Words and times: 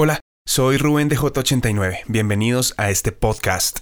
Hola, 0.00 0.20
soy 0.46 0.76
Rubén 0.76 1.08
de 1.08 1.18
J89. 1.18 2.04
Bienvenidos 2.06 2.72
a 2.76 2.88
este 2.88 3.10
podcast. 3.10 3.80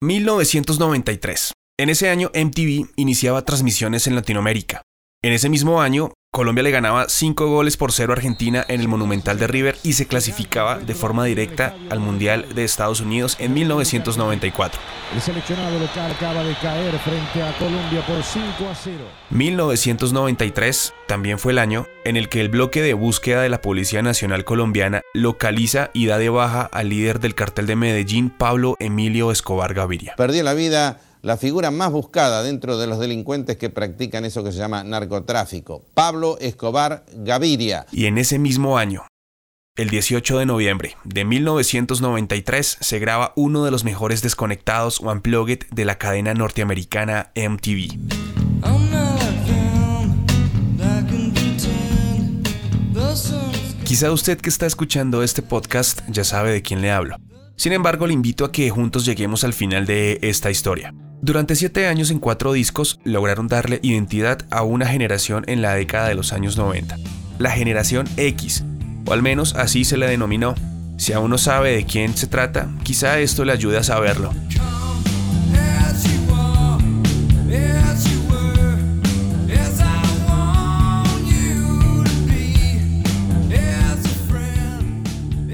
1993. 0.00 1.52
En 1.78 1.90
ese 1.90 2.08
año 2.08 2.30
MTV 2.32 2.88
iniciaba 2.96 3.44
transmisiones 3.44 4.06
en 4.06 4.14
Latinoamérica. 4.14 4.80
En 5.22 5.34
ese 5.34 5.50
mismo 5.50 5.82
año, 5.82 6.14
Colombia 6.32 6.62
le 6.62 6.70
ganaba 6.70 7.06
5 7.08 7.48
goles 7.48 7.76
por 7.76 7.90
0 7.90 8.12
a 8.12 8.16
Argentina 8.16 8.64
en 8.68 8.80
el 8.80 8.86
Monumental 8.86 9.36
de 9.36 9.48
River 9.48 9.76
y 9.82 9.94
se 9.94 10.06
clasificaba 10.06 10.78
de 10.78 10.94
forma 10.94 11.24
directa 11.24 11.74
al 11.90 11.98
Mundial 11.98 12.46
de 12.54 12.62
Estados 12.62 13.00
Unidos 13.00 13.36
en 13.40 13.52
1994. 13.52 14.80
El 15.12 15.20
seleccionado 15.20 15.80
local 15.80 16.12
acaba 16.12 16.44
de 16.44 16.54
caer 16.54 16.96
frente 17.00 17.42
a 17.42 17.52
Colombia 17.58 18.06
por 18.06 18.22
5 18.22 18.46
a 18.70 18.74
0. 18.76 18.96
1993 19.30 20.94
también 21.08 21.40
fue 21.40 21.50
el 21.50 21.58
año 21.58 21.88
en 22.04 22.16
el 22.16 22.28
que 22.28 22.40
el 22.40 22.48
bloque 22.48 22.80
de 22.80 22.94
búsqueda 22.94 23.42
de 23.42 23.48
la 23.48 23.60
Policía 23.60 24.00
Nacional 24.00 24.44
Colombiana 24.44 25.02
localiza 25.12 25.90
y 25.92 26.06
da 26.06 26.16
de 26.18 26.28
baja 26.28 26.62
al 26.62 26.90
líder 26.90 27.18
del 27.18 27.34
cartel 27.34 27.66
de 27.66 27.74
Medellín, 27.74 28.30
Pablo 28.30 28.76
Emilio 28.78 29.32
Escobar 29.32 29.74
Gaviria. 29.74 30.14
Perdió 30.16 30.44
la 30.44 30.54
vida 30.54 31.00
la 31.22 31.36
figura 31.36 31.70
más 31.70 31.92
buscada 31.92 32.42
dentro 32.42 32.78
de 32.78 32.86
los 32.86 32.98
delincuentes 32.98 33.56
que 33.56 33.70
practican 33.70 34.24
eso 34.24 34.42
que 34.42 34.52
se 34.52 34.58
llama 34.58 34.84
narcotráfico, 34.84 35.84
Pablo 35.94 36.38
Escobar 36.40 37.04
Gaviria. 37.14 37.86
Y 37.92 38.06
en 38.06 38.18
ese 38.18 38.38
mismo 38.38 38.78
año, 38.78 39.06
el 39.76 39.90
18 39.90 40.38
de 40.38 40.46
noviembre 40.46 40.96
de 41.04 41.24
1993, 41.24 42.78
se 42.80 42.98
graba 42.98 43.32
uno 43.36 43.64
de 43.64 43.70
los 43.70 43.84
mejores 43.84 44.22
desconectados 44.22 45.00
o 45.00 45.10
unplugged 45.10 45.60
de 45.70 45.84
la 45.84 45.98
cadena 45.98 46.34
norteamericana 46.34 47.32
MTV. 47.34 47.98
Quizá 53.84 54.12
usted 54.12 54.40
que 54.40 54.48
está 54.48 54.66
escuchando 54.66 55.22
este 55.24 55.42
podcast 55.42 56.00
ya 56.08 56.22
sabe 56.22 56.52
de 56.52 56.62
quién 56.62 56.80
le 56.80 56.92
hablo. 56.92 57.16
Sin 57.56 57.72
embargo, 57.72 58.06
le 58.06 58.14
invito 58.14 58.44
a 58.44 58.52
que 58.52 58.70
juntos 58.70 59.04
lleguemos 59.04 59.44
al 59.44 59.52
final 59.52 59.84
de 59.84 60.18
esta 60.22 60.50
historia. 60.50 60.94
Durante 61.22 61.54
siete 61.54 61.86
años 61.86 62.10
en 62.10 62.18
cuatro 62.18 62.54
discos 62.54 62.98
lograron 63.04 63.46
darle 63.46 63.78
identidad 63.82 64.38
a 64.50 64.62
una 64.62 64.86
generación 64.86 65.44
en 65.48 65.60
la 65.60 65.74
década 65.74 66.08
de 66.08 66.14
los 66.14 66.32
años 66.32 66.56
90, 66.56 66.96
la 67.38 67.50
generación 67.50 68.08
X, 68.16 68.64
o 69.04 69.12
al 69.12 69.20
menos 69.20 69.54
así 69.54 69.84
se 69.84 69.98
le 69.98 70.08
denominó. 70.08 70.54
Si 70.96 71.12
aún 71.12 71.30
no 71.30 71.36
sabe 71.36 71.72
de 71.72 71.84
quién 71.84 72.16
se 72.16 72.26
trata, 72.26 72.70
quizá 72.84 73.18
esto 73.18 73.44
le 73.44 73.52
ayude 73.52 73.76
a 73.76 73.82
saberlo. 73.82 74.32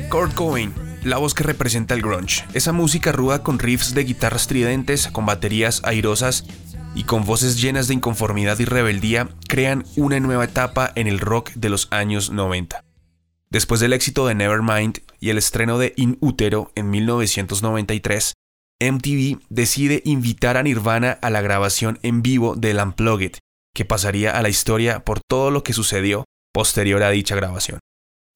Kurt 0.08 0.32
Cobain 0.34 0.85
la 1.06 1.18
voz 1.18 1.34
que 1.34 1.44
representa 1.44 1.94
el 1.94 2.02
grunge, 2.02 2.44
esa 2.52 2.72
música 2.72 3.12
ruda 3.12 3.42
con 3.44 3.60
riffs 3.60 3.94
de 3.94 4.02
guitarras 4.02 4.42
estridentes, 4.42 5.06
con 5.06 5.24
baterías 5.24 5.80
airosas 5.84 6.44
y 6.96 7.04
con 7.04 7.24
voces 7.24 7.60
llenas 7.60 7.86
de 7.86 7.94
inconformidad 7.94 8.58
y 8.58 8.64
rebeldía, 8.64 9.28
crean 9.48 9.84
una 9.94 10.18
nueva 10.18 10.44
etapa 10.44 10.90
en 10.96 11.06
el 11.06 11.20
rock 11.20 11.52
de 11.54 11.68
los 11.68 11.86
años 11.92 12.30
90. 12.30 12.82
Después 13.50 13.80
del 13.80 13.92
éxito 13.92 14.26
de 14.26 14.34
Nevermind 14.34 14.98
y 15.20 15.30
el 15.30 15.38
estreno 15.38 15.78
de 15.78 15.94
In 15.96 16.18
Utero 16.20 16.72
en 16.74 16.90
1993, 16.90 18.34
MTV 18.80 19.38
decide 19.48 20.02
invitar 20.04 20.56
a 20.56 20.64
Nirvana 20.64 21.12
a 21.22 21.30
la 21.30 21.40
grabación 21.40 22.00
en 22.02 22.22
vivo 22.22 22.56
del 22.56 22.78
Unplugged, 22.78 23.38
que 23.74 23.84
pasaría 23.84 24.32
a 24.32 24.42
la 24.42 24.48
historia 24.48 25.04
por 25.04 25.20
todo 25.20 25.52
lo 25.52 25.62
que 25.62 25.72
sucedió 25.72 26.24
posterior 26.52 27.02
a 27.04 27.10
dicha 27.10 27.36
grabación. 27.36 27.78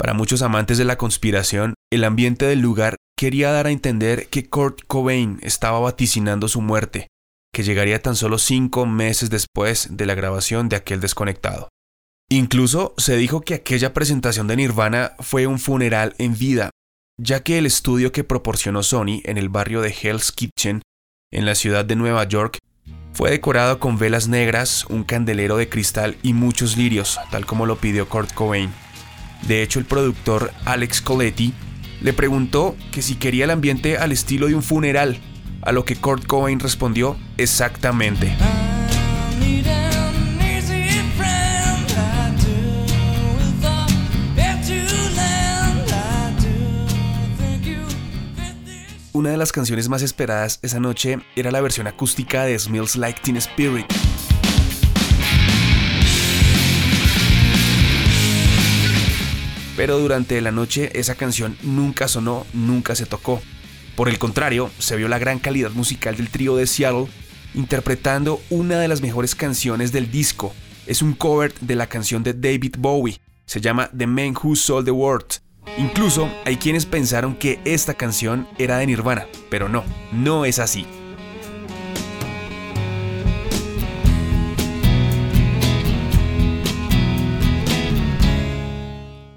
Para 0.01 0.15
muchos 0.15 0.41
amantes 0.41 0.79
de 0.79 0.87
la 0.87 0.97
conspiración, 0.97 1.75
el 1.93 2.05
ambiente 2.05 2.47
del 2.47 2.61
lugar 2.61 2.97
quería 3.19 3.53
dar 3.53 3.67
a 3.67 3.71
entender 3.71 4.29
que 4.29 4.49
Kurt 4.49 4.81
Cobain 4.87 5.39
estaba 5.43 5.79
vaticinando 5.79 6.49
su 6.49 6.63
muerte, 6.63 7.09
que 7.53 7.65
llegaría 7.65 8.01
tan 8.01 8.17
solo 8.17 8.39
cinco 8.39 8.87
meses 8.87 9.29
después 9.29 9.89
de 9.91 10.07
la 10.07 10.15
grabación 10.15 10.71
de 10.71 10.77
aquel 10.77 11.03
desconectado. 11.03 11.69
Incluso 12.31 12.95
se 12.97 13.19
dijo 13.19 13.43
que 13.43 13.53
aquella 13.53 13.93
presentación 13.93 14.47
de 14.47 14.57
Nirvana 14.57 15.13
fue 15.19 15.47
un 15.47 15.59
funeral 15.59 16.15
en 16.17 16.33
vida, 16.33 16.71
ya 17.21 17.43
que 17.43 17.59
el 17.59 17.67
estudio 17.67 18.11
que 18.11 18.25
proporcionó 18.25 18.83
Sony 18.83 19.21
en 19.25 19.37
el 19.37 19.51
barrio 19.51 19.83
de 19.83 19.95
Hell's 20.01 20.33
Kitchen, 20.33 20.81
en 21.31 21.45
la 21.45 21.55
ciudad 21.55 21.85
de 21.85 21.97
Nueva 21.97 22.25
York, 22.25 22.57
fue 23.13 23.29
decorado 23.29 23.79
con 23.79 23.99
velas 23.99 24.29
negras, 24.29 24.87
un 24.87 25.05
candelero 25.05 25.59
de 25.59 25.69
cristal 25.69 26.17
y 26.23 26.33
muchos 26.33 26.79
lirios, 26.79 27.21
tal 27.31 27.45
como 27.45 27.67
lo 27.67 27.77
pidió 27.77 28.09
Kurt 28.09 28.33
Cobain. 28.33 28.73
De 29.47 29.63
hecho, 29.63 29.79
el 29.79 29.85
productor 29.85 30.53
Alex 30.65 31.01
Coletti 31.01 31.53
le 32.01 32.13
preguntó 32.13 32.77
que 32.93 33.03
si 33.03 33.17
quería 33.17 33.45
el 33.45 33.51
ambiente 33.51 33.99
al 33.99 34.13
estilo 34.13 34.47
de 34.47 34.55
un 34.55 34.63
funeral, 34.63 35.19
a 35.63 35.73
lo 35.73 35.85
que 35.85 35.97
Kurt 35.97 36.27
Cobain 36.27 36.61
respondió 36.61 37.17
exactamente. 37.37 38.35
Una 49.13 49.31
de 49.31 49.37
las 49.37 49.53
canciones 49.53 49.91
más 49.91 50.01
esperadas 50.01 50.61
esa 50.63 50.81
noche 50.81 51.19
era 51.37 51.51
la 51.51 51.61
versión 51.61 51.87
acústica 51.87 52.45
de 52.45 52.59
Smells 52.59 52.97
Like 52.97 53.21
Teen 53.23 53.37
Spirit. 53.37 53.85
Pero 59.81 59.99
durante 59.99 60.39
la 60.43 60.53
noche 60.53 60.91
esa 60.93 61.15
canción 61.15 61.57
nunca 61.63 62.07
sonó, 62.07 62.47
nunca 62.53 62.95
se 62.95 63.07
tocó. 63.07 63.41
Por 63.97 64.11
el 64.11 64.19
contrario, 64.19 64.71
se 64.79 64.95
vio 64.95 65.09
la 65.09 65.19
gran 65.19 65.39
calidad 65.39 65.71
musical 65.71 66.19
del 66.19 66.29
trío 66.29 66.55
de 66.55 66.67
Seattle 66.67 67.07
interpretando 67.55 68.43
una 68.51 68.79
de 68.79 68.89
las 68.89 69.01
mejores 69.01 69.35
canciones 69.35 69.91
del 69.91 70.11
disco. 70.11 70.53
Es 70.87 71.01
un 71.01 71.15
cover 71.15 71.55
de 71.63 71.77
la 71.77 71.87
canción 71.87 72.23
de 72.23 72.35
David 72.35 72.75
Bowie. 72.79 73.23
Se 73.47 73.63
llama 73.63 73.89
The 73.97 74.07
Man 74.07 74.35
Who 74.37 74.55
Sold 74.55 74.85
the 74.85 74.91
World. 74.91 75.41
Incluso 75.79 76.31
hay 76.45 76.57
quienes 76.59 76.85
pensaron 76.85 77.35
que 77.35 77.59
esta 77.65 77.95
canción 77.95 78.47
era 78.59 78.77
de 78.77 78.87
Nirvana, 78.87 79.29
pero 79.49 79.71
no, 79.71 79.83
no 80.13 80.45
es 80.45 80.59
así. 80.59 80.85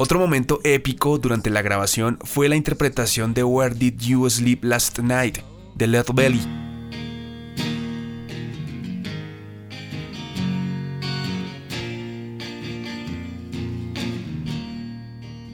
Otro 0.03 0.19
momento 0.19 0.59
épico 0.65 1.17
durante 1.17 1.49
la 1.49 1.61
grabación 1.61 2.19
fue 2.25 2.49
la 2.49 2.57
interpretación 2.57 3.33
de 3.33 3.45
Where 3.45 3.73
Did 3.73 3.99
You 3.99 4.29
Sleep 4.29 4.61
Last 4.65 4.99
Night 4.99 5.37
de 5.75 5.87
Led 5.87 6.07
Belly. 6.13 6.41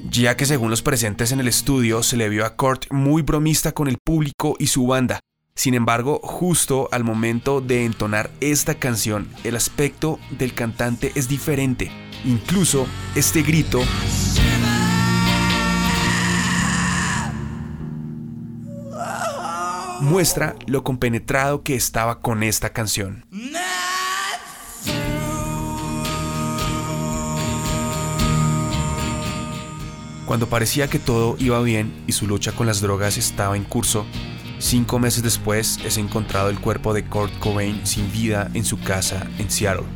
Ya 0.09 0.35
que 0.35 0.47
según 0.47 0.71
los 0.71 0.81
presentes 0.81 1.31
en 1.31 1.41
el 1.41 1.47
estudio 1.47 2.01
se 2.01 2.17
le 2.17 2.27
vio 2.27 2.43
a 2.43 2.55
Kurt 2.55 2.91
muy 2.91 3.21
bromista 3.21 3.73
con 3.73 3.87
el 3.87 3.99
público 4.03 4.55
y 4.57 4.65
su 4.65 4.87
banda. 4.87 5.19
Sin 5.53 5.75
embargo, 5.75 6.21
justo 6.23 6.89
al 6.91 7.03
momento 7.03 7.61
de 7.61 7.85
entonar 7.85 8.31
esta 8.39 8.73
canción, 8.73 9.27
el 9.43 9.55
aspecto 9.55 10.17
del 10.31 10.55
cantante 10.55 11.11
es 11.13 11.29
diferente. 11.29 11.91
Incluso 12.25 12.87
este 13.15 13.43
grito 13.43 13.81
muestra 20.01 20.55
lo 20.65 20.83
compenetrado 20.83 21.63
que 21.63 21.75
estaba 21.75 22.19
con 22.19 22.43
esta 22.43 22.71
canción. 22.71 23.25
Cuando 30.25 30.47
parecía 30.47 30.87
que 30.87 30.99
todo 30.99 31.35
iba 31.39 31.59
bien 31.61 32.03
y 32.05 32.11
su 32.11 32.27
lucha 32.27 32.51
con 32.51 32.67
las 32.67 32.81
drogas 32.81 33.17
estaba 33.17 33.57
en 33.57 33.63
curso, 33.63 34.05
cinco 34.59 34.99
meses 34.99 35.23
después 35.23 35.79
es 35.83 35.97
encontrado 35.97 36.49
el 36.49 36.59
cuerpo 36.59 36.93
de 36.93 37.03
Kurt 37.03 37.37
Cobain 37.39 37.85
sin 37.85 38.11
vida 38.11 38.49
en 38.53 38.63
su 38.63 38.79
casa 38.79 39.25
en 39.39 39.49
Seattle. 39.49 39.87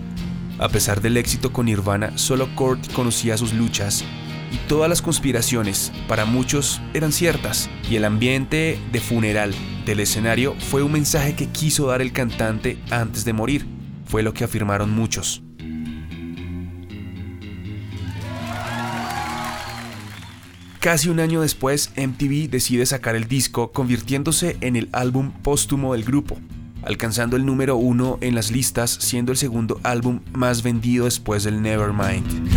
A 0.58 0.70
pesar 0.70 1.02
del 1.02 1.18
éxito 1.18 1.54
con 1.54 1.68
Nirvana, 1.68 2.18
solo 2.18 2.54
Kurt 2.56 2.92
conocía 2.94 3.38
sus 3.38 3.54
luchas 3.54 4.04
y 4.52 4.58
todas 4.68 4.90
las 4.90 5.02
conspiraciones, 5.02 5.92
para 6.08 6.26
muchos, 6.26 6.82
eran 6.94 7.12
ciertas, 7.12 7.70
y 7.90 7.96
el 7.96 8.06
ambiente 8.06 8.80
de 8.92 9.02
funeral 9.02 9.54
del 9.86 10.00
escenario 10.00 10.56
fue 10.60 10.84
un 10.84 10.92
mensaje 10.92 11.36
que 11.36 11.48
quiso 11.48 11.88
dar 11.88 12.02
el 12.02 12.12
cantante 12.12 12.78
antes 12.90 13.26
de 13.26 13.34
morir, 13.34 13.66
fue 14.06 14.24
lo 14.24 14.34
que 14.34 14.44
afirmaron 14.44 14.92
muchos. 14.92 15.44
Casi 20.80 21.08
un 21.08 21.22
año 21.22 21.40
después, 21.40 21.92
MTV 21.96 22.50
decide 22.50 22.86
sacar 22.86 23.16
el 23.16 23.30
disco, 23.30 23.72
convirtiéndose 23.72 24.58
en 24.60 24.76
el 24.76 24.90
álbum 24.92 25.32
póstumo 25.32 25.94
del 25.94 26.04
grupo, 26.04 26.38
alcanzando 26.84 27.38
el 27.38 27.46
número 27.46 27.78
uno 27.78 28.18
en 28.20 28.36
las 28.36 28.52
listas, 28.52 28.92
siendo 28.92 29.32
el 29.32 29.38
segundo 29.38 29.80
álbum 29.84 30.20
más 30.34 30.62
vendido 30.62 31.06
después 31.06 31.46
del 31.46 31.62
Nevermind. 31.62 32.52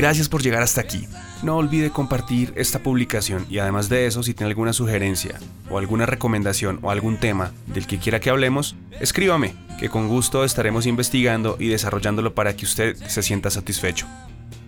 Gracias 0.00 0.30
por 0.30 0.42
llegar 0.42 0.62
hasta 0.62 0.80
aquí. 0.80 1.06
No 1.42 1.58
olvide 1.58 1.90
compartir 1.90 2.54
esta 2.56 2.78
publicación 2.78 3.44
y 3.50 3.58
además 3.58 3.90
de 3.90 4.06
eso, 4.06 4.22
si 4.22 4.32
tiene 4.32 4.48
alguna 4.48 4.72
sugerencia 4.72 5.38
o 5.68 5.76
alguna 5.76 6.06
recomendación 6.06 6.78
o 6.80 6.90
algún 6.90 7.18
tema 7.18 7.52
del 7.66 7.86
que 7.86 7.98
quiera 7.98 8.18
que 8.18 8.30
hablemos, 8.30 8.76
escríbame, 8.98 9.54
que 9.78 9.90
con 9.90 10.08
gusto 10.08 10.42
estaremos 10.42 10.86
investigando 10.86 11.56
y 11.60 11.68
desarrollándolo 11.68 12.34
para 12.34 12.56
que 12.56 12.64
usted 12.64 12.96
se 13.08 13.22
sienta 13.22 13.50
satisfecho. 13.50 14.06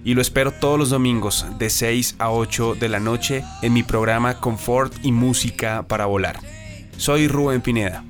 Y 0.05 0.13
lo 0.13 0.21
espero 0.21 0.53
todos 0.53 0.79
los 0.79 0.91
domingos 0.91 1.47
de 1.59 1.71
6 1.71 2.17
a 2.19 2.31
8 2.31 2.75
de 2.75 2.91
la 2.91 3.01
noche 3.01 3.43
en 3.63 3.73
mi 3.73 3.83
programa 3.83 4.39
Confort 4.39 4.93
y 5.03 5.13
Música 5.13 5.87
para 5.89 6.05
Volar. 6.05 6.41
Soy 6.99 7.27
Rubén 7.27 7.63
Pineda. 7.63 8.05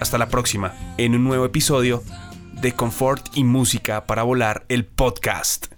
Hasta 0.00 0.18
la 0.18 0.30
próxima 0.30 0.74
en 0.98 1.14
un 1.14 1.22
nuevo 1.22 1.44
episodio 1.44 2.02
de 2.60 2.72
Confort 2.72 3.24
y 3.36 3.44
Música 3.44 4.04
para 4.06 4.24
Volar, 4.24 4.66
el 4.68 4.84
podcast. 4.84 5.75